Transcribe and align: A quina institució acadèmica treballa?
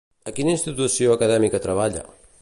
A 0.29 0.31
quina 0.37 0.53
institució 0.55 1.13
acadèmica 1.19 1.63
treballa? 1.67 2.07